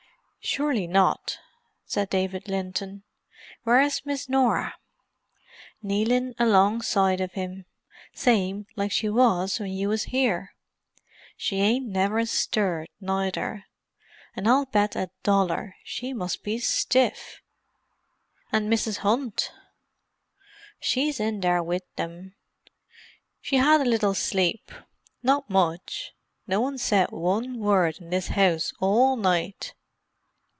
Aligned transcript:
"Surely 0.43 0.87
not," 0.87 1.37
said 1.85 2.09
David 2.09 2.47
Linton. 2.47 3.03
"Where 3.61 3.79
is 3.79 4.01
Miss 4.07 4.27
Norah?" 4.27 4.73
"Kneelin' 5.83 6.33
alongside 6.39 7.21
of 7.21 7.37
'im, 7.37 7.67
same 8.15 8.65
like 8.75 8.91
she 8.91 9.07
was 9.07 9.59
when 9.59 9.69
you 9.71 9.87
was 9.89 10.05
here. 10.05 10.55
She 11.37 11.57
ain't 11.57 11.85
never 11.85 12.25
stirred, 12.25 12.87
neither. 12.99 13.65
An' 14.35 14.47
I'll 14.47 14.65
bet 14.65 14.95
a 14.95 15.11
dollar 15.21 15.75
she 15.83 16.11
must 16.11 16.41
be 16.43 16.57
stiff!" 16.57 17.39
"And 18.51 18.67
Mrs. 18.67 18.97
Hunt?" 19.01 19.51
"She's 20.79 21.19
in 21.19 21.41
there, 21.41 21.61
wiv 21.61 21.83
'em. 21.99 22.33
She 23.41 23.59
'ad 23.59 23.81
a 23.81 23.85
little 23.85 24.15
sleep; 24.15 24.71
not 25.21 25.51
much. 25.51 26.13
No 26.47 26.61
one's 26.61 26.81
said 26.81 27.11
one 27.11 27.59
word 27.59 27.99
in 27.99 28.09
this 28.09 28.31
'ouse 28.31 28.73
all 28.79 29.15
night." 29.15 29.75